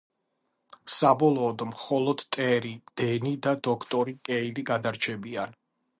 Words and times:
საბოლოოდ 0.93 1.61
მხოლოდ 1.73 2.23
ტერი, 2.37 2.73
დენი 3.03 3.35
და 3.49 3.53
დოქტორი 3.69 4.19
კეილი 4.31 4.65
გადარჩებიან. 4.71 5.55